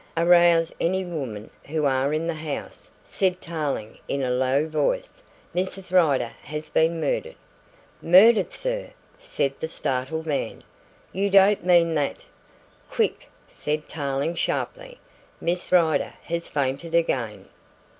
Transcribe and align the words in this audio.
"Arouse 0.17 0.73
any 0.81 1.05
women 1.05 1.51
who 1.67 1.85
are 1.85 2.11
in 2.11 2.25
the 2.25 2.33
house," 2.33 2.89
said 3.05 3.39
Tarling 3.39 3.99
in 4.07 4.23
a 4.23 4.31
low 4.31 4.65
voice. 4.67 5.21
"Mrs. 5.53 5.93
Rider 5.93 6.31
has 6.41 6.69
been 6.69 6.99
murdered." 6.99 7.35
"Murdered, 8.01 8.51
sir!" 8.51 8.89
said 9.19 9.53
the 9.59 9.67
startled 9.67 10.25
man. 10.25 10.63
"You 11.13 11.29
don't 11.29 11.63
mean 11.63 11.93
that?" 11.93 12.25
"Quick," 12.89 13.29
said 13.47 13.87
Tarling 13.87 14.33
sharply, 14.33 14.97
"Miss 15.39 15.71
Rider 15.71 16.13
has 16.23 16.47
fainted 16.47 16.95
again." 16.95 17.47